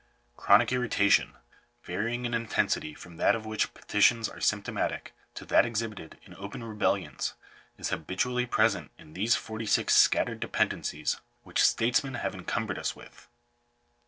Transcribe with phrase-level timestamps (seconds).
[0.35, 1.35] Chronic irritation,
[1.83, 6.63] varying in intensity from that of which petitions are symptomatic, to that exhibited in open
[6.63, 7.35] rebellions,
[7.77, 13.27] is habitually present in these forty six scattered dependencies which statesmen have encumbered us with.